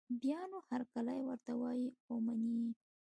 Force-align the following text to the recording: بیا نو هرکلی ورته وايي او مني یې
بیا 0.21 0.39
نو 0.51 0.57
هرکلی 0.69 1.19
ورته 1.23 1.51
وايي 1.61 1.87
او 2.09 2.15
مني 2.25 2.53
یې 2.61 2.69